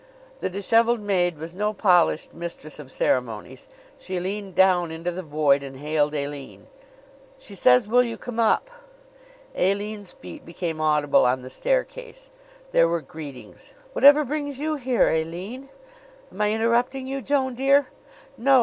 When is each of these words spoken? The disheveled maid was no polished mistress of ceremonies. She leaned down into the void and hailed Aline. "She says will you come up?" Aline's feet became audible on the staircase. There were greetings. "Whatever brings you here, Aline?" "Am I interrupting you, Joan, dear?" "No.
The 0.39 0.49
disheveled 0.49 1.01
maid 1.01 1.37
was 1.37 1.53
no 1.53 1.73
polished 1.73 2.33
mistress 2.33 2.79
of 2.79 2.89
ceremonies. 2.91 3.67
She 3.99 4.19
leaned 4.19 4.55
down 4.55 4.89
into 4.89 5.11
the 5.11 5.21
void 5.21 5.61
and 5.61 5.77
hailed 5.77 6.15
Aline. 6.15 6.65
"She 7.37 7.53
says 7.53 7.87
will 7.87 8.01
you 8.01 8.17
come 8.17 8.39
up?" 8.39 8.71
Aline's 9.53 10.11
feet 10.11 10.43
became 10.43 10.81
audible 10.81 11.23
on 11.23 11.43
the 11.43 11.51
staircase. 11.51 12.31
There 12.71 12.87
were 12.87 13.01
greetings. 13.01 13.75
"Whatever 13.93 14.25
brings 14.25 14.57
you 14.59 14.77
here, 14.77 15.07
Aline?" 15.11 15.69
"Am 16.31 16.41
I 16.41 16.51
interrupting 16.51 17.05
you, 17.05 17.21
Joan, 17.21 17.53
dear?" 17.53 17.89
"No. 18.39 18.59